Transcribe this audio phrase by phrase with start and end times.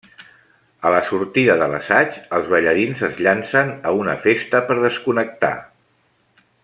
[0.89, 5.53] A la sortida de l'assaig, els ballarins es llancen a una festa per desconnectar.